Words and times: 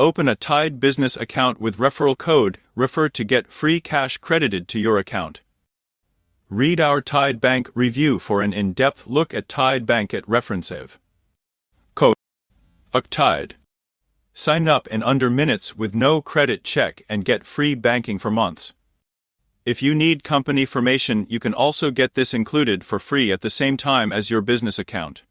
Open 0.00 0.28
a 0.28 0.36
Tide 0.36 0.78
business 0.78 1.16
account 1.16 1.60
with 1.60 1.78
referral 1.78 2.16
code 2.16 2.58
REFER 2.76 3.08
to 3.08 3.24
get 3.24 3.50
free 3.50 3.80
cash 3.80 4.16
credited 4.16 4.68
to 4.68 4.78
your 4.78 4.96
account. 4.96 5.40
Read 6.48 6.78
our 6.78 7.00
Tide 7.00 7.40
Bank 7.40 7.68
review 7.74 8.20
for 8.20 8.40
an 8.40 8.52
in-depth 8.52 9.08
look 9.08 9.34
at 9.34 9.48
Tide 9.48 9.86
Bank 9.86 10.14
at 10.14 10.28
Refer 10.28 10.54
and 10.54 10.64
Save. 10.64 11.00
Code 11.96 12.14
UCTIDE. 12.94 13.54
Sign 14.32 14.68
up 14.68 14.86
in 14.86 15.02
under 15.02 15.28
minutes 15.28 15.74
with 15.74 15.96
no 15.96 16.22
credit 16.22 16.62
check 16.62 17.02
and 17.08 17.24
get 17.24 17.42
free 17.42 17.74
banking 17.74 18.20
for 18.20 18.30
months. 18.30 18.74
If 19.66 19.82
you 19.82 19.96
need 19.96 20.22
company 20.22 20.64
formation, 20.64 21.26
you 21.28 21.40
can 21.40 21.52
also 21.52 21.90
get 21.90 22.14
this 22.14 22.32
included 22.32 22.84
for 22.84 23.00
free 23.00 23.32
at 23.32 23.40
the 23.40 23.50
same 23.50 23.76
time 23.76 24.12
as 24.12 24.30
your 24.30 24.42
business 24.42 24.78
account. 24.78 25.24